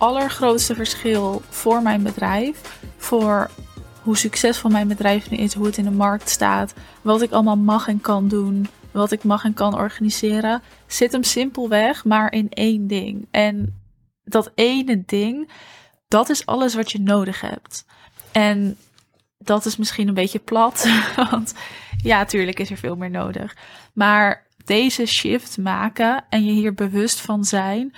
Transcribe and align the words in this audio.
allergrootste 0.00 0.74
verschil 0.74 1.42
voor 1.48 1.82
mijn 1.82 2.02
bedrijf, 2.02 2.78
voor 2.96 3.50
hoe 4.02 4.16
succesvol 4.16 4.70
mijn 4.70 4.88
bedrijf 4.88 5.30
nu 5.30 5.36
is, 5.36 5.54
hoe 5.54 5.66
het 5.66 5.76
in 5.76 5.84
de 5.84 5.90
markt 5.90 6.28
staat, 6.28 6.74
wat 7.02 7.22
ik 7.22 7.30
allemaal 7.30 7.56
mag 7.56 7.88
en 7.88 8.00
kan 8.00 8.28
doen, 8.28 8.68
wat 8.90 9.12
ik 9.12 9.24
mag 9.24 9.44
en 9.44 9.54
kan 9.54 9.74
organiseren, 9.74 10.62
zit 10.86 11.12
hem 11.12 11.22
simpelweg 11.22 12.04
maar 12.04 12.32
in 12.32 12.48
één 12.48 12.86
ding. 12.86 13.28
En 13.30 13.80
dat 14.24 14.50
ene 14.54 15.02
ding, 15.06 15.50
dat 16.08 16.28
is 16.28 16.46
alles 16.46 16.74
wat 16.74 16.92
je 16.92 17.00
nodig 17.00 17.40
hebt. 17.40 17.84
En 18.32 18.76
dat 19.38 19.66
is 19.66 19.76
misschien 19.76 20.08
een 20.08 20.14
beetje 20.14 20.38
plat, 20.38 20.88
want 21.30 21.54
ja, 22.02 22.18
natuurlijk 22.18 22.58
is 22.58 22.70
er 22.70 22.76
veel 22.76 22.96
meer 22.96 23.10
nodig. 23.10 23.56
Maar 23.92 24.46
deze 24.64 25.06
shift 25.06 25.58
maken 25.58 26.24
en 26.28 26.44
je 26.44 26.52
hier 26.52 26.74
bewust 26.74 27.20
van 27.20 27.44
zijn, 27.44 27.94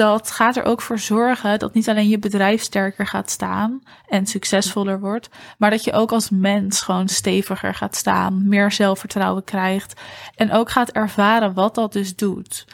dat 0.00 0.30
gaat 0.30 0.56
er 0.56 0.64
ook 0.64 0.80
voor 0.80 0.98
zorgen 0.98 1.58
dat 1.58 1.74
niet 1.74 1.88
alleen 1.88 2.08
je 2.08 2.18
bedrijf 2.18 2.62
sterker 2.62 3.06
gaat 3.06 3.30
staan 3.30 3.82
en 4.08 4.26
succesvoller 4.26 5.00
wordt, 5.00 5.28
maar 5.58 5.70
dat 5.70 5.84
je 5.84 5.92
ook 5.92 6.12
als 6.12 6.30
mens 6.30 6.80
gewoon 6.80 7.08
steviger 7.08 7.74
gaat 7.74 7.96
staan, 7.96 8.48
meer 8.48 8.72
zelfvertrouwen 8.72 9.44
krijgt 9.44 10.00
en 10.34 10.52
ook 10.52 10.70
gaat 10.70 10.90
ervaren 10.90 11.54
wat 11.54 11.74
dat 11.74 11.92
dus 11.92 12.16
doet. 12.16 12.66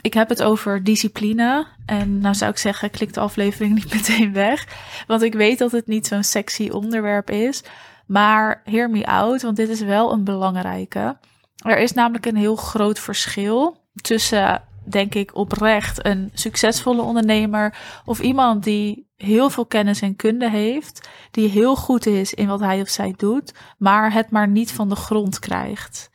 Ik 0.00 0.14
heb 0.14 0.28
het 0.28 0.42
over 0.42 0.84
discipline. 0.84 1.66
En 1.86 2.18
nou 2.18 2.34
zou 2.34 2.50
ik 2.50 2.58
zeggen, 2.58 2.90
klik 2.90 3.14
de 3.14 3.20
aflevering 3.20 3.74
niet 3.74 3.94
meteen 3.94 4.32
weg. 4.32 4.66
Want 5.06 5.22
ik 5.22 5.34
weet 5.34 5.58
dat 5.58 5.72
het 5.72 5.86
niet 5.86 6.06
zo'n 6.06 6.24
sexy 6.24 6.68
onderwerp 6.68 7.30
is. 7.30 7.62
Maar 8.06 8.60
hear 8.64 8.90
me 8.90 9.06
out, 9.06 9.42
want 9.42 9.56
dit 9.56 9.68
is 9.68 9.80
wel 9.80 10.12
een 10.12 10.24
belangrijke. 10.24 11.16
Er 11.56 11.78
is 11.78 11.92
namelijk 11.92 12.26
een 12.26 12.36
heel 12.36 12.56
groot 12.56 12.98
verschil 12.98 13.82
tussen, 14.00 14.62
denk 14.90 15.14
ik, 15.14 15.36
oprecht 15.36 16.06
een 16.06 16.30
succesvolle 16.32 17.02
ondernemer 17.02 17.78
of 18.04 18.20
iemand 18.20 18.64
die 18.64 19.08
heel 19.16 19.50
veel 19.50 19.66
kennis 19.66 20.00
en 20.00 20.16
kunde 20.16 20.50
heeft, 20.50 21.08
die 21.30 21.48
heel 21.48 21.76
goed 21.76 22.06
is 22.06 22.34
in 22.34 22.46
wat 22.46 22.60
hij 22.60 22.80
of 22.80 22.88
zij 22.88 23.14
doet, 23.16 23.54
maar 23.78 24.12
het 24.12 24.30
maar 24.30 24.48
niet 24.48 24.72
van 24.72 24.88
de 24.88 24.96
grond 24.96 25.38
krijgt. 25.38 26.10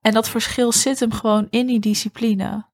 En 0.00 0.12
dat 0.12 0.28
verschil 0.28 0.72
zit 0.72 1.00
hem 1.00 1.12
gewoon 1.12 1.46
in 1.50 1.66
die 1.66 1.80
discipline. 1.80 2.70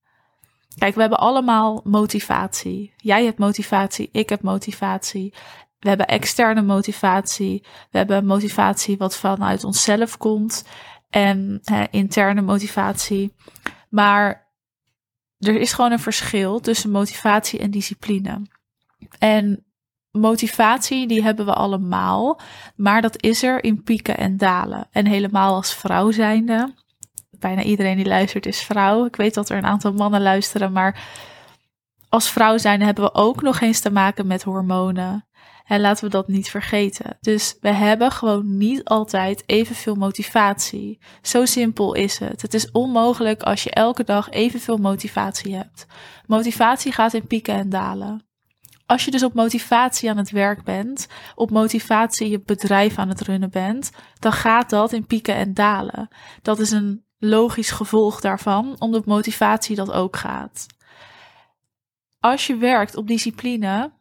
Kijk, 0.78 0.94
we 0.94 1.00
hebben 1.00 1.18
allemaal 1.18 1.80
motivatie. 1.84 2.94
Jij 2.96 3.24
hebt 3.24 3.38
motivatie, 3.38 4.08
ik 4.12 4.28
heb 4.28 4.42
motivatie. 4.42 5.34
We 5.78 5.88
hebben 5.88 6.06
externe 6.06 6.62
motivatie. 6.62 7.64
We 7.90 7.98
hebben 7.98 8.26
motivatie 8.26 8.96
wat 8.96 9.16
vanuit 9.16 9.64
onszelf 9.64 10.16
komt. 10.16 10.64
En 11.10 11.60
hè, 11.64 11.84
interne 11.90 12.42
motivatie. 12.42 13.34
Maar 13.88 14.47
er 15.38 15.56
is 15.56 15.72
gewoon 15.72 15.92
een 15.92 15.98
verschil 15.98 16.60
tussen 16.60 16.90
motivatie 16.90 17.58
en 17.58 17.70
discipline. 17.70 18.42
En 19.18 19.64
motivatie, 20.10 21.08
die 21.08 21.22
hebben 21.22 21.44
we 21.44 21.52
allemaal. 21.52 22.40
Maar 22.76 23.02
dat 23.02 23.22
is 23.22 23.42
er 23.42 23.64
in 23.64 23.82
pieken 23.82 24.16
en 24.16 24.36
dalen. 24.36 24.88
En 24.90 25.06
helemaal 25.06 25.54
als 25.54 25.74
vrouw 25.74 26.10
zijnde 26.10 26.74
bijna 27.38 27.62
iedereen 27.62 27.96
die 27.96 28.06
luistert 28.06 28.46
is 28.46 28.62
vrouw. 28.62 29.04
Ik 29.04 29.16
weet 29.16 29.34
dat 29.34 29.48
er 29.48 29.56
een 29.56 29.66
aantal 29.66 29.92
mannen 29.92 30.22
luisteren, 30.22 30.72
maar 30.72 31.02
als 32.08 32.30
vrouw 32.30 32.58
zijn 32.58 32.82
hebben 32.82 33.04
we 33.04 33.14
ook 33.14 33.42
nog 33.42 33.60
eens 33.60 33.80
te 33.80 33.90
maken 33.90 34.26
met 34.26 34.42
hormonen. 34.42 35.26
En 35.64 35.80
laten 35.80 36.04
we 36.04 36.10
dat 36.10 36.28
niet 36.28 36.50
vergeten. 36.50 37.16
Dus 37.20 37.56
we 37.60 37.72
hebben 37.72 38.10
gewoon 38.10 38.56
niet 38.56 38.84
altijd 38.84 39.42
evenveel 39.46 39.94
motivatie. 39.94 40.98
Zo 41.22 41.44
simpel 41.44 41.94
is 41.94 42.18
het. 42.18 42.42
Het 42.42 42.54
is 42.54 42.70
onmogelijk 42.70 43.42
als 43.42 43.62
je 43.62 43.70
elke 43.70 44.04
dag 44.04 44.30
evenveel 44.30 44.76
motivatie 44.76 45.54
hebt. 45.54 45.86
Motivatie 46.26 46.92
gaat 46.92 47.14
in 47.14 47.26
pieken 47.26 47.54
en 47.54 47.68
dalen. 47.68 48.26
Als 48.86 49.04
je 49.04 49.10
dus 49.10 49.22
op 49.22 49.34
motivatie 49.34 50.10
aan 50.10 50.16
het 50.16 50.30
werk 50.30 50.64
bent, 50.64 51.06
op 51.34 51.50
motivatie 51.50 52.30
je 52.30 52.40
bedrijf 52.40 52.98
aan 52.98 53.08
het 53.08 53.20
runnen 53.20 53.50
bent, 53.50 53.90
dan 54.18 54.32
gaat 54.32 54.70
dat 54.70 54.92
in 54.92 55.06
pieken 55.06 55.34
en 55.34 55.54
dalen. 55.54 56.08
Dat 56.42 56.58
is 56.58 56.70
een 56.70 57.04
logisch 57.18 57.70
gevolg 57.70 58.20
daarvan, 58.20 58.76
omdat 58.78 59.06
motivatie 59.06 59.76
dat 59.76 59.92
ook 59.92 60.16
gaat. 60.16 60.66
Als 62.28 62.46
je 62.46 62.56
werkt 62.56 62.96
op 62.96 63.06
discipline, 63.06 63.92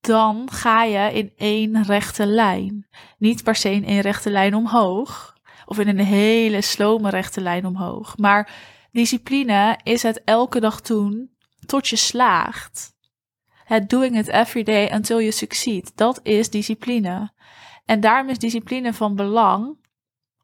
dan 0.00 0.50
ga 0.50 0.84
je 0.84 1.12
in 1.12 1.32
één 1.36 1.82
rechte 1.82 2.26
lijn. 2.26 2.86
Niet 3.18 3.42
per 3.42 3.54
se 3.54 3.70
in 3.70 3.84
één 3.84 4.00
rechte 4.00 4.30
lijn 4.30 4.54
omhoog, 4.54 5.36
of 5.66 5.78
in 5.78 5.88
een 5.88 6.04
hele 6.04 6.60
slome 6.60 7.10
rechte 7.10 7.40
lijn 7.40 7.66
omhoog. 7.66 8.16
Maar 8.18 8.50
discipline 8.92 9.78
is 9.82 10.02
het 10.02 10.24
elke 10.24 10.60
dag 10.60 10.80
doen 10.80 11.30
tot 11.66 11.88
je 11.88 11.96
slaagt. 11.96 12.94
Het 13.64 13.90
doing 13.90 14.18
it 14.18 14.28
every 14.28 14.62
day 14.62 14.90
until 14.92 15.18
you 15.18 15.32
succeed. 15.32 15.96
Dat 15.96 16.20
is 16.22 16.50
discipline. 16.50 17.32
En 17.84 18.00
daarom 18.00 18.28
is 18.28 18.38
discipline 18.38 18.92
van 18.92 19.16
belang 19.16 19.76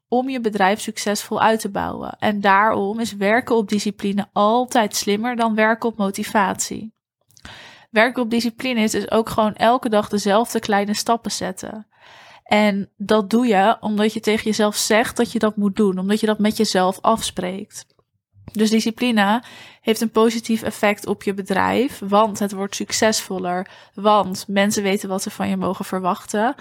om 0.09 0.29
je 0.29 0.41
bedrijf 0.41 0.79
succesvol 0.79 1.41
uit 1.41 1.59
te 1.59 1.69
bouwen. 1.69 2.15
En 2.19 2.41
daarom 2.41 2.99
is 2.99 3.15
werken 3.15 3.55
op 3.55 3.69
discipline 3.69 4.27
altijd 4.33 4.95
slimmer 4.95 5.35
dan 5.35 5.55
werken 5.55 5.89
op 5.89 5.97
motivatie. 5.97 6.93
Werken 7.89 8.23
op 8.23 8.29
discipline 8.29 8.81
is 8.81 8.91
dus 8.91 9.11
ook 9.11 9.29
gewoon 9.29 9.55
elke 9.55 9.89
dag 9.89 10.09
dezelfde 10.09 10.59
kleine 10.59 10.93
stappen 10.93 11.31
zetten. 11.31 11.87
En 12.43 12.89
dat 12.97 13.29
doe 13.29 13.47
je 13.47 13.77
omdat 13.79 14.13
je 14.13 14.19
tegen 14.19 14.43
jezelf 14.43 14.75
zegt 14.75 15.17
dat 15.17 15.31
je 15.31 15.39
dat 15.39 15.55
moet 15.55 15.75
doen, 15.75 15.99
omdat 15.99 16.19
je 16.19 16.25
dat 16.25 16.39
met 16.39 16.57
jezelf 16.57 16.99
afspreekt. 17.01 17.85
Dus 18.51 18.69
discipline 18.69 19.43
heeft 19.81 20.01
een 20.01 20.11
positief 20.11 20.61
effect 20.61 21.07
op 21.07 21.23
je 21.23 21.33
bedrijf, 21.33 22.01
want 22.05 22.39
het 22.39 22.51
wordt 22.51 22.75
succesvoller, 22.75 23.67
want 23.93 24.45
mensen 24.47 24.83
weten 24.83 25.09
wat 25.09 25.21
ze 25.21 25.29
van 25.29 25.49
je 25.49 25.57
mogen 25.57 25.85
verwachten. 25.85 26.55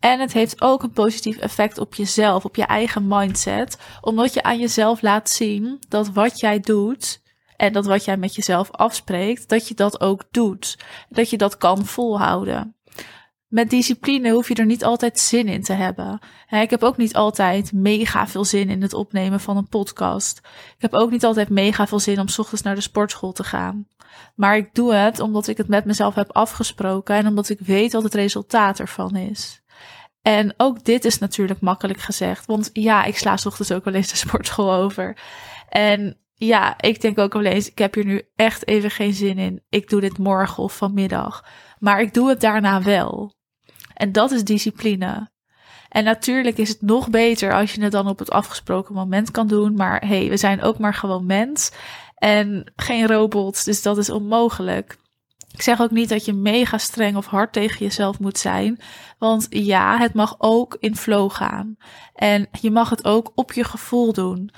En 0.00 0.20
het 0.20 0.32
heeft 0.32 0.60
ook 0.60 0.82
een 0.82 0.92
positief 0.92 1.36
effect 1.36 1.78
op 1.78 1.94
jezelf, 1.94 2.44
op 2.44 2.56
je 2.56 2.64
eigen 2.64 3.06
mindset, 3.06 3.78
omdat 4.00 4.34
je 4.34 4.42
aan 4.42 4.58
jezelf 4.58 5.02
laat 5.02 5.30
zien 5.30 5.76
dat 5.88 6.08
wat 6.08 6.40
jij 6.40 6.60
doet 6.60 7.22
en 7.56 7.72
dat 7.72 7.86
wat 7.86 8.04
jij 8.04 8.16
met 8.16 8.34
jezelf 8.34 8.70
afspreekt, 8.70 9.48
dat 9.48 9.68
je 9.68 9.74
dat 9.74 10.00
ook 10.00 10.24
doet. 10.30 10.78
Dat 11.08 11.30
je 11.30 11.36
dat 11.36 11.56
kan 11.56 11.86
volhouden. 11.86 12.74
Met 13.46 13.70
discipline 13.70 14.30
hoef 14.30 14.48
je 14.48 14.54
er 14.54 14.66
niet 14.66 14.84
altijd 14.84 15.18
zin 15.18 15.48
in 15.48 15.62
te 15.62 15.72
hebben. 15.72 16.18
Ik 16.50 16.70
heb 16.70 16.82
ook 16.82 16.96
niet 16.96 17.14
altijd 17.14 17.72
mega 17.72 18.26
veel 18.26 18.44
zin 18.44 18.68
in 18.68 18.82
het 18.82 18.94
opnemen 18.94 19.40
van 19.40 19.56
een 19.56 19.68
podcast. 19.68 20.38
Ik 20.76 20.82
heb 20.82 20.94
ook 20.94 21.10
niet 21.10 21.24
altijd 21.24 21.48
mega 21.48 21.86
veel 21.86 21.98
zin 21.98 22.20
om 22.20 22.28
s 22.28 22.38
ochtends 22.38 22.62
naar 22.62 22.74
de 22.74 22.80
sportschool 22.80 23.32
te 23.32 23.44
gaan. 23.44 23.86
Maar 24.34 24.56
ik 24.56 24.74
doe 24.74 24.94
het 24.94 25.20
omdat 25.20 25.46
ik 25.46 25.56
het 25.56 25.68
met 25.68 25.84
mezelf 25.84 26.14
heb 26.14 26.32
afgesproken 26.32 27.14
en 27.16 27.26
omdat 27.26 27.48
ik 27.48 27.60
weet 27.60 27.92
wat 27.92 28.02
het 28.02 28.14
resultaat 28.14 28.78
ervan 28.78 29.16
is. 29.16 29.62
En 30.22 30.54
ook 30.56 30.84
dit 30.84 31.04
is 31.04 31.18
natuurlijk 31.18 31.60
makkelijk 31.60 32.00
gezegd. 32.00 32.46
Want 32.46 32.70
ja, 32.72 33.04
ik 33.04 33.18
sla 33.18 33.32
ochtends 33.44 33.72
ook 33.72 33.84
wel 33.84 33.94
eens 33.94 34.10
de 34.10 34.16
sportschool 34.26 34.72
over. 34.72 35.16
En 35.68 36.16
ja, 36.34 36.80
ik 36.80 37.00
denk 37.00 37.18
ook 37.18 37.32
wel 37.32 37.44
eens, 37.44 37.70
ik 37.70 37.78
heb 37.78 37.94
hier 37.94 38.04
nu 38.04 38.28
echt 38.36 38.66
even 38.66 38.90
geen 38.90 39.14
zin 39.14 39.38
in. 39.38 39.62
Ik 39.68 39.88
doe 39.88 40.00
dit 40.00 40.18
morgen 40.18 40.62
of 40.62 40.76
vanmiddag. 40.76 41.44
Maar 41.78 42.00
ik 42.00 42.14
doe 42.14 42.28
het 42.28 42.40
daarna 42.40 42.82
wel. 42.82 43.34
En 43.94 44.12
dat 44.12 44.30
is 44.30 44.44
discipline. 44.44 45.30
En 45.88 46.04
natuurlijk 46.04 46.58
is 46.58 46.68
het 46.68 46.82
nog 46.82 47.10
beter 47.10 47.52
als 47.52 47.74
je 47.74 47.82
het 47.82 47.92
dan 47.92 48.08
op 48.08 48.18
het 48.18 48.30
afgesproken 48.30 48.94
moment 48.94 49.30
kan 49.30 49.46
doen. 49.46 49.74
Maar 49.74 50.06
hey, 50.06 50.28
we 50.28 50.36
zijn 50.36 50.62
ook 50.62 50.78
maar 50.78 50.94
gewoon 50.94 51.26
mens. 51.26 51.72
En 52.14 52.72
geen 52.76 53.06
robots, 53.06 53.64
dus 53.64 53.82
dat 53.82 53.98
is 53.98 54.10
onmogelijk. 54.10 54.96
Ik 55.60 55.66
zeg 55.66 55.80
ook 55.80 55.90
niet 55.90 56.08
dat 56.08 56.24
je 56.24 56.32
mega 56.32 56.78
streng 56.78 57.16
of 57.16 57.26
hard 57.26 57.52
tegen 57.52 57.78
jezelf 57.78 58.18
moet 58.18 58.38
zijn. 58.38 58.78
Want 59.18 59.46
ja, 59.50 59.98
het 59.98 60.14
mag 60.14 60.34
ook 60.38 60.76
in 60.78 60.96
flow 60.96 61.30
gaan. 61.30 61.76
En 62.14 62.48
je 62.60 62.70
mag 62.70 62.90
het 62.90 63.04
ook 63.04 63.32
op 63.34 63.52
je 63.52 63.64
gevoel 63.64 64.12
doen. 64.12 64.50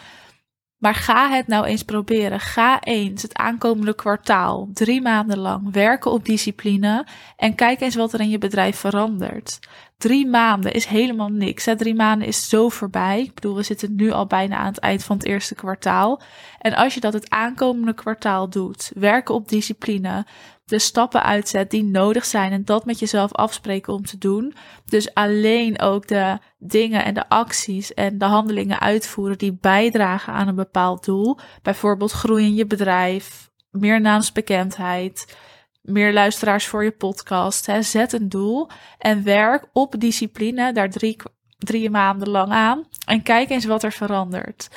Maar 0.79 0.95
ga 0.95 1.31
het 1.31 1.47
nou 1.47 1.65
eens 1.65 1.83
proberen. 1.83 2.41
Ga 2.41 2.81
eens 2.81 3.23
het 3.23 3.35
aankomende 3.35 3.95
kwartaal, 3.95 4.69
drie 4.73 5.01
maanden 5.01 5.39
lang, 5.39 5.73
werken 5.73 6.11
op 6.11 6.25
discipline. 6.25 7.07
En 7.37 7.55
kijk 7.55 7.81
eens 7.81 7.95
wat 7.95 8.13
er 8.13 8.21
in 8.21 8.31
je 8.31 8.39
bedrijf 8.39 8.77
verandert. 8.77 9.59
Drie 10.03 10.27
maanden 10.27 10.73
is 10.73 10.85
helemaal 10.85 11.29
niks. 11.29 11.65
Hè? 11.65 11.77
Drie 11.77 11.95
maanden 11.95 12.29
is 12.29 12.49
zo 12.49 12.69
voorbij. 12.69 13.21
Ik 13.21 13.35
bedoel, 13.35 13.55
we 13.55 13.63
zitten 13.63 13.95
nu 13.95 14.11
al 14.11 14.27
bijna 14.27 14.57
aan 14.57 14.67
het 14.67 14.79
eind 14.79 15.05
van 15.05 15.17
het 15.17 15.27
eerste 15.27 15.55
kwartaal. 15.55 16.23
En 16.59 16.75
als 16.75 16.95
je 16.95 17.01
dat 17.01 17.13
het 17.13 17.31
aankomende 17.31 17.95
kwartaal 17.95 18.49
doet, 18.49 18.91
werken 18.95 19.35
op 19.35 19.49
discipline, 19.49 20.27
de 20.65 20.79
stappen 20.79 21.23
uitzet 21.23 21.71
die 21.71 21.85
nodig 21.85 22.25
zijn 22.25 22.53
en 22.53 22.65
dat 22.65 22.85
met 22.85 22.99
jezelf 22.99 23.33
afspreken 23.33 23.93
om 23.93 24.05
te 24.05 24.19
doen. 24.19 24.55
Dus 24.85 25.15
alleen 25.15 25.81
ook 25.81 26.09
de 26.09 26.39
dingen 26.59 27.05
en 27.05 27.15
de 27.15 27.29
acties 27.29 27.95
en 27.95 28.19
de 28.19 28.25
handelingen 28.25 28.81
uitvoeren 28.81 29.39
die 29.39 29.59
bijdragen 29.61 30.33
aan 30.33 30.49
een 30.49 30.55
bepaald 30.55 31.05
doel. 31.05 31.39
Bijvoorbeeld 31.63 32.13
groei 32.13 32.45
in 32.45 32.55
je 32.55 32.67
bedrijf, 32.67 33.51
meer 33.71 34.01
naamsbekendheid, 34.01 35.37
meer 35.83 36.13
luisteraars 36.13 36.67
voor 36.67 36.85
je 36.85 36.91
podcast. 36.91 37.67
Hè. 37.67 37.83
Zet 37.83 38.13
een 38.13 38.29
doel 38.29 38.69
en 38.99 39.25
werk 39.25 39.69
op 39.73 39.95
discipline 39.99 40.73
daar 40.73 40.91
drie, 40.91 41.17
drie 41.59 41.91
maanden 41.91 42.29
lang 42.29 42.51
aan 42.53 42.87
en 43.07 43.23
kijk 43.23 43.51
eens 43.51 43.65
wat 43.65 43.83
er 43.83 43.93
verandert. 43.93 44.69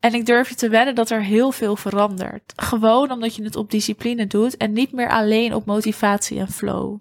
En 0.00 0.14
ik 0.14 0.26
durf 0.26 0.48
je 0.48 0.54
te 0.54 0.68
wedden 0.68 0.94
dat 0.94 1.10
er 1.10 1.22
heel 1.22 1.52
veel 1.52 1.76
verandert. 1.76 2.52
Gewoon 2.56 3.10
omdat 3.10 3.34
je 3.34 3.42
het 3.42 3.56
op 3.56 3.70
discipline 3.70 4.26
doet 4.26 4.56
en 4.56 4.72
niet 4.72 4.92
meer 4.92 5.10
alleen 5.10 5.54
op 5.54 5.66
motivatie 5.66 6.38
en 6.38 6.50
flow. 6.50 7.00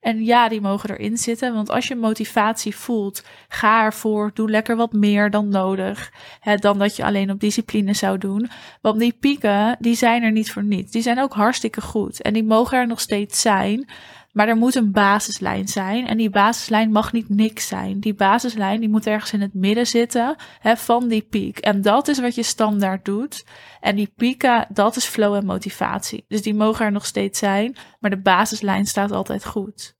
En 0.00 0.24
ja, 0.24 0.48
die 0.48 0.60
mogen 0.60 0.90
erin 0.90 1.16
zitten, 1.16 1.54
want 1.54 1.70
als 1.70 1.86
je 1.86 1.94
motivatie 1.96 2.76
voelt, 2.76 3.24
ga 3.48 3.84
ervoor, 3.84 4.30
doe 4.34 4.50
lekker 4.50 4.76
wat 4.76 4.92
meer 4.92 5.30
dan 5.30 5.48
nodig, 5.48 6.12
hè, 6.40 6.56
dan 6.56 6.78
dat 6.78 6.96
je 6.96 7.04
alleen 7.04 7.30
op 7.30 7.40
discipline 7.40 7.94
zou 7.94 8.18
doen. 8.18 8.50
Want 8.80 8.98
die 8.98 9.16
pieken, 9.20 9.76
die 9.80 9.94
zijn 9.94 10.22
er 10.22 10.32
niet 10.32 10.52
voor 10.52 10.64
niets. 10.64 10.92
Die 10.92 11.02
zijn 11.02 11.20
ook 11.20 11.32
hartstikke 11.32 11.80
goed 11.80 12.22
en 12.22 12.32
die 12.32 12.44
mogen 12.44 12.78
er 12.78 12.86
nog 12.86 13.00
steeds 13.00 13.40
zijn. 13.40 13.88
Maar 14.38 14.48
er 14.48 14.56
moet 14.56 14.74
een 14.74 14.92
basislijn 14.92 15.68
zijn. 15.68 16.06
En 16.06 16.16
die 16.16 16.30
basislijn 16.30 16.90
mag 16.90 17.12
niet 17.12 17.28
niks 17.28 17.66
zijn. 17.66 18.00
Die 18.00 18.14
basislijn 18.14 18.80
die 18.80 18.88
moet 18.88 19.06
ergens 19.06 19.32
in 19.32 19.40
het 19.40 19.54
midden 19.54 19.86
zitten 19.86 20.36
hè, 20.58 20.76
van 20.76 21.08
die 21.08 21.22
piek. 21.22 21.58
En 21.58 21.82
dat 21.82 22.08
is 22.08 22.18
wat 22.18 22.34
je 22.34 22.42
standaard 22.42 23.04
doet. 23.04 23.44
En 23.80 23.96
die 23.96 24.12
pieken, 24.16 24.66
dat 24.68 24.96
is 24.96 25.04
flow 25.04 25.34
en 25.34 25.44
motivatie. 25.44 26.24
Dus 26.28 26.42
die 26.42 26.54
mogen 26.54 26.84
er 26.84 26.92
nog 26.92 27.06
steeds 27.06 27.38
zijn. 27.38 27.76
Maar 28.00 28.10
de 28.10 28.20
basislijn 28.20 28.86
staat 28.86 29.12
altijd 29.12 29.44
goed. 29.44 29.96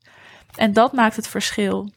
En 0.55 0.73
dat 0.73 0.93
maakt 0.93 1.17
het 1.17 1.29
verschil. 1.29 1.93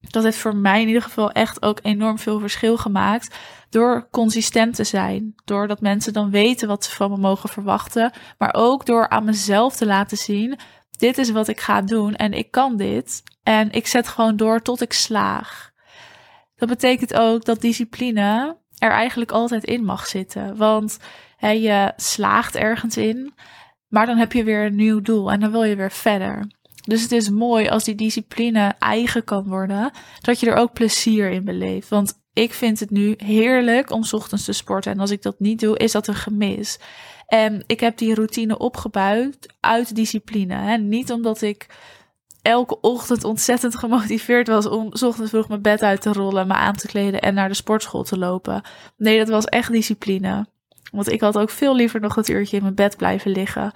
Dat 0.00 0.22
heeft 0.22 0.38
voor 0.38 0.56
mij 0.56 0.80
in 0.80 0.86
ieder 0.86 1.02
geval 1.02 1.30
echt 1.30 1.62
ook 1.62 1.78
enorm 1.82 2.18
veel 2.18 2.40
verschil 2.40 2.76
gemaakt. 2.76 3.36
Door 3.70 4.08
consistent 4.10 4.74
te 4.74 4.84
zijn. 4.84 5.34
Doordat 5.44 5.80
mensen 5.80 6.12
dan 6.12 6.30
weten 6.30 6.68
wat 6.68 6.84
ze 6.84 6.90
van 6.90 7.10
me 7.10 7.16
mogen 7.16 7.48
verwachten. 7.48 8.12
Maar 8.38 8.54
ook 8.54 8.86
door 8.86 9.08
aan 9.08 9.24
mezelf 9.24 9.76
te 9.76 9.86
laten 9.86 10.16
zien 10.16 10.58
dit 10.98 11.18
is 11.18 11.30
wat 11.30 11.48
ik 11.48 11.60
ga 11.60 11.82
doen 11.82 12.14
en 12.14 12.32
ik 12.32 12.50
kan 12.50 12.76
dit. 12.76 13.22
En 13.42 13.70
ik 13.70 13.86
zet 13.86 14.08
gewoon 14.08 14.36
door 14.36 14.62
tot 14.62 14.80
ik 14.80 14.92
slaag. 14.92 15.70
Dat 16.56 16.68
betekent 16.68 17.14
ook 17.14 17.44
dat 17.44 17.60
discipline 17.60 18.56
er 18.78 18.90
eigenlijk 18.90 19.30
altijd 19.30 19.64
in 19.64 19.84
mag 19.84 20.06
zitten. 20.06 20.56
Want 20.56 20.98
hè, 21.36 21.50
je 21.50 21.92
slaagt 21.96 22.56
ergens 22.56 22.96
in, 22.96 23.34
maar 23.88 24.06
dan 24.06 24.16
heb 24.16 24.32
je 24.32 24.44
weer 24.44 24.66
een 24.66 24.76
nieuw 24.76 25.00
doel 25.00 25.32
en 25.32 25.40
dan 25.40 25.50
wil 25.50 25.64
je 25.64 25.76
weer 25.76 25.92
verder. 25.92 26.46
Dus 26.82 27.02
het 27.02 27.12
is 27.12 27.28
mooi 27.28 27.68
als 27.68 27.84
die 27.84 27.94
discipline 27.94 28.74
eigen 28.78 29.24
kan 29.24 29.48
worden, 29.48 29.90
dat 30.20 30.40
je 30.40 30.50
er 30.50 30.56
ook 30.56 30.72
plezier 30.72 31.30
in 31.30 31.44
beleeft. 31.44 31.88
Want 31.88 32.21
ik 32.32 32.52
vind 32.52 32.80
het 32.80 32.90
nu 32.90 33.14
heerlijk 33.16 33.90
om 33.90 34.04
ochtends 34.12 34.44
te 34.44 34.52
sporten. 34.52 34.92
En 34.92 35.00
als 35.00 35.10
ik 35.10 35.22
dat 35.22 35.40
niet 35.40 35.60
doe, 35.60 35.78
is 35.78 35.92
dat 35.92 36.06
een 36.06 36.14
gemis. 36.14 36.78
En 37.26 37.64
ik 37.66 37.80
heb 37.80 37.98
die 37.98 38.14
routine 38.14 38.58
opgebouwd 38.58 39.54
uit 39.60 39.94
discipline. 39.94 40.54
Hè? 40.54 40.76
Niet 40.76 41.12
omdat 41.12 41.42
ik 41.42 41.66
elke 42.42 42.80
ochtend 42.80 43.24
ontzettend 43.24 43.76
gemotiveerd 43.76 44.48
was 44.48 44.66
om 44.66 44.92
ochtends 45.00 45.30
vroeg 45.30 45.48
mijn 45.48 45.62
bed 45.62 45.82
uit 45.82 46.00
te 46.00 46.12
rollen, 46.12 46.46
me 46.46 46.54
aan 46.54 46.76
te 46.76 46.86
kleden 46.86 47.20
en 47.20 47.34
naar 47.34 47.48
de 47.48 47.54
sportschool 47.54 48.02
te 48.02 48.18
lopen. 48.18 48.62
Nee, 48.96 49.18
dat 49.18 49.28
was 49.28 49.44
echt 49.44 49.72
discipline. 49.72 50.46
Want 50.92 51.12
ik 51.12 51.20
had 51.20 51.38
ook 51.38 51.50
veel 51.50 51.74
liever 51.74 52.00
nog 52.00 52.14
dat 52.14 52.28
uurtje 52.28 52.56
in 52.56 52.62
mijn 52.62 52.74
bed 52.74 52.96
blijven 52.96 53.30
liggen. 53.30 53.72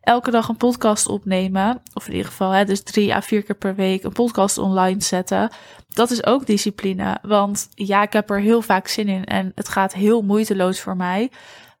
Elke 0.00 0.30
dag 0.30 0.48
een 0.48 0.56
podcast 0.56 1.08
opnemen, 1.08 1.82
of 1.94 2.06
in 2.06 2.12
ieder 2.12 2.26
geval, 2.26 2.50
hè, 2.50 2.64
dus 2.64 2.82
drie 2.82 3.14
à 3.14 3.22
vier 3.22 3.42
keer 3.42 3.56
per 3.56 3.74
week 3.74 4.02
een 4.02 4.12
podcast 4.12 4.58
online 4.58 5.02
zetten. 5.02 5.50
Dat 5.88 6.10
is 6.10 6.26
ook 6.26 6.46
discipline. 6.46 7.18
Want 7.22 7.68
ja, 7.74 8.02
ik 8.02 8.12
heb 8.12 8.30
er 8.30 8.40
heel 8.40 8.62
vaak 8.62 8.88
zin 8.88 9.08
in 9.08 9.24
en 9.24 9.52
het 9.54 9.68
gaat 9.68 9.94
heel 9.94 10.22
moeiteloos 10.22 10.80
voor 10.80 10.96
mij. 10.96 11.30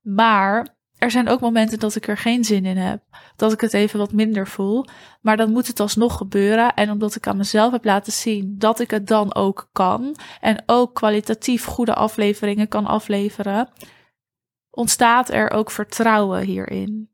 Maar 0.02 0.76
er 0.98 1.10
zijn 1.10 1.28
ook 1.28 1.40
momenten 1.40 1.78
dat 1.78 1.94
ik 1.94 2.08
er 2.08 2.16
geen 2.16 2.44
zin 2.44 2.64
in 2.64 2.76
heb. 2.76 3.02
Dat 3.36 3.52
ik 3.52 3.60
het 3.60 3.74
even 3.74 3.98
wat 3.98 4.12
minder 4.12 4.46
voel. 4.46 4.84
Maar 5.20 5.36
dan 5.36 5.52
moet 5.52 5.66
het 5.66 5.80
alsnog 5.80 6.16
gebeuren. 6.16 6.74
En 6.74 6.90
omdat 6.90 7.14
ik 7.14 7.26
aan 7.26 7.36
mezelf 7.36 7.72
heb 7.72 7.84
laten 7.84 8.12
zien 8.12 8.54
dat 8.58 8.80
ik 8.80 8.90
het 8.90 9.06
dan 9.06 9.34
ook 9.34 9.68
kan. 9.72 10.16
En 10.40 10.62
ook 10.66 10.94
kwalitatief 10.94 11.64
goede 11.64 11.94
afleveringen 11.94 12.68
kan 12.68 12.86
afleveren. 12.86 13.68
Ontstaat 14.70 15.30
er 15.30 15.50
ook 15.50 15.70
vertrouwen 15.70 16.42
hierin. 16.42 17.10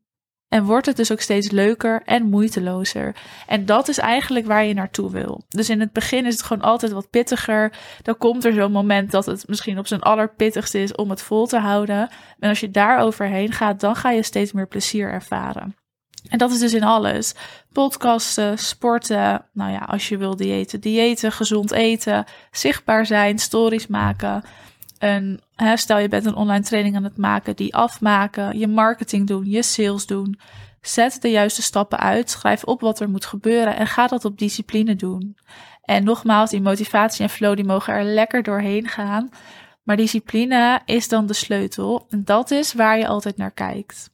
En 0.49 0.63
wordt 0.63 0.85
het 0.85 0.95
dus 0.95 1.11
ook 1.11 1.19
steeds 1.19 1.51
leuker 1.51 2.01
en 2.05 2.29
moeitelozer. 2.29 3.15
En 3.47 3.65
dat 3.65 3.87
is 3.87 3.97
eigenlijk 3.97 4.45
waar 4.45 4.65
je 4.65 4.73
naartoe 4.73 5.11
wil. 5.11 5.43
Dus 5.49 5.69
in 5.69 5.79
het 5.79 5.91
begin 5.91 6.25
is 6.25 6.33
het 6.33 6.43
gewoon 6.43 6.63
altijd 6.63 6.91
wat 6.91 7.09
pittiger. 7.09 7.71
Dan 8.01 8.17
komt 8.17 8.45
er 8.45 8.53
zo'n 8.53 8.71
moment 8.71 9.11
dat 9.11 9.25
het 9.25 9.47
misschien 9.47 9.79
op 9.79 9.87
zijn 9.87 10.01
allerpittigste 10.01 10.81
is 10.81 10.95
om 10.95 11.09
het 11.09 11.21
vol 11.21 11.47
te 11.47 11.59
houden. 11.59 12.09
En 12.39 12.49
als 12.49 12.59
je 12.59 12.71
daar 12.71 12.99
overheen 12.99 13.51
gaat, 13.51 13.79
dan 13.79 13.95
ga 13.95 14.11
je 14.11 14.23
steeds 14.23 14.51
meer 14.51 14.67
plezier 14.67 15.11
ervaren. 15.11 15.75
En 16.29 16.37
dat 16.37 16.51
is 16.51 16.59
dus 16.59 16.73
in 16.73 16.83
alles. 16.83 17.33
Podcasten, 17.71 18.57
sporten, 18.57 19.45
nou 19.53 19.71
ja, 19.71 19.79
als 19.79 20.09
je 20.09 20.17
wil 20.17 20.35
diëten, 20.35 20.79
diëten, 20.81 21.31
gezond 21.31 21.71
eten, 21.71 22.25
zichtbaar 22.51 23.05
zijn, 23.05 23.39
stories 23.39 23.87
maken. 23.87 24.43
Een, 24.97 25.41
hè, 25.55 25.77
stel 25.77 25.97
je 25.97 26.07
bent 26.07 26.25
een 26.25 26.35
online 26.35 26.63
training 26.63 26.95
aan 26.95 27.03
het 27.03 27.17
maken, 27.17 27.55
die 27.55 27.75
afmaken, 27.75 28.59
je 28.59 28.67
marketing 28.67 29.27
doen, 29.27 29.49
je 29.49 29.63
sales 29.63 30.05
doen. 30.05 30.39
Zet 30.81 31.21
de 31.21 31.29
juiste 31.29 31.61
stappen 31.61 31.99
uit, 31.99 32.29
schrijf 32.29 32.63
op 32.63 32.81
wat 32.81 32.99
er 32.99 33.09
moet 33.09 33.25
gebeuren 33.25 33.75
en 33.75 33.87
ga 33.87 34.07
dat 34.07 34.25
op 34.25 34.37
discipline 34.37 34.95
doen. 34.95 35.37
En 35.81 36.03
nogmaals, 36.03 36.49
die 36.49 36.61
motivatie 36.61 37.23
en 37.23 37.29
flow 37.29 37.55
die 37.55 37.65
mogen 37.65 37.93
er 37.93 38.03
lekker 38.03 38.43
doorheen 38.43 38.87
gaan. 38.87 39.29
Maar 39.83 39.95
discipline 39.97 40.81
is 40.85 41.07
dan 41.07 41.25
de 41.25 41.33
sleutel 41.33 42.05
en 42.09 42.23
dat 42.23 42.51
is 42.51 42.73
waar 42.73 42.97
je 42.97 43.07
altijd 43.07 43.37
naar 43.37 43.51
kijkt. 43.51 44.09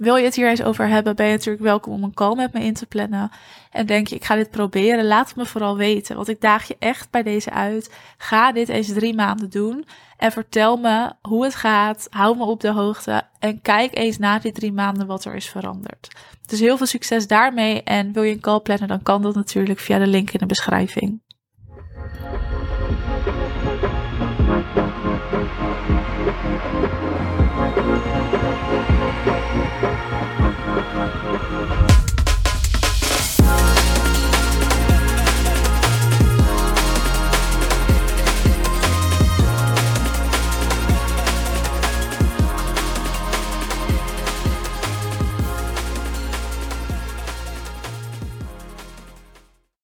Wil 0.00 0.16
je 0.16 0.24
het 0.24 0.34
hier 0.34 0.48
eens 0.48 0.62
over 0.62 0.88
hebben, 0.88 1.16
ben 1.16 1.26
je 1.26 1.32
natuurlijk 1.32 1.64
welkom 1.64 1.92
om 1.92 2.02
een 2.02 2.14
call 2.14 2.34
met 2.34 2.52
me 2.52 2.60
in 2.60 2.74
te 2.74 2.86
plannen. 2.86 3.30
En 3.70 3.86
denk 3.86 4.06
je, 4.06 4.14
ik 4.14 4.24
ga 4.24 4.34
dit 4.34 4.50
proberen, 4.50 5.06
laat 5.06 5.28
het 5.28 5.36
me 5.36 5.46
vooral 5.46 5.76
weten. 5.76 6.16
Want 6.16 6.28
ik 6.28 6.40
daag 6.40 6.68
je 6.68 6.76
echt 6.78 7.10
bij 7.10 7.22
deze 7.22 7.50
uit. 7.50 7.94
Ga 8.16 8.52
dit 8.52 8.68
eens 8.68 8.92
drie 8.92 9.14
maanden 9.14 9.50
doen 9.50 9.84
en 10.16 10.32
vertel 10.32 10.76
me 10.76 11.12
hoe 11.22 11.44
het 11.44 11.54
gaat. 11.54 12.06
Hou 12.10 12.36
me 12.36 12.44
op 12.44 12.60
de 12.60 12.70
hoogte 12.70 13.22
en 13.38 13.62
kijk 13.62 13.96
eens 13.96 14.18
na 14.18 14.38
die 14.38 14.52
drie 14.52 14.72
maanden 14.72 15.06
wat 15.06 15.24
er 15.24 15.34
is 15.34 15.48
veranderd. 15.48 16.08
Dus 16.46 16.60
heel 16.60 16.76
veel 16.76 16.86
succes 16.86 17.26
daarmee. 17.26 17.82
En 17.82 18.12
wil 18.12 18.22
je 18.22 18.32
een 18.32 18.40
call 18.40 18.60
plannen, 18.60 18.88
dan 18.88 19.02
kan 19.02 19.22
dat 19.22 19.34
natuurlijk 19.34 19.78
via 19.78 19.98
de 19.98 20.06
link 20.06 20.30
in 20.30 20.38
de 20.38 20.46
beschrijving. 20.46 21.20